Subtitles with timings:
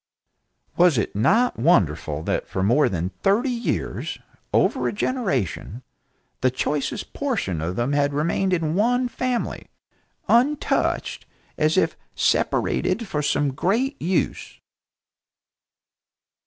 [0.77, 4.17] Was it not wonderful that for more than thirty years,
[4.51, 5.83] over a generation,
[6.41, 9.67] the choicest portion of them had remained in one family,
[10.27, 14.59] untouched, as if, separated for some great use!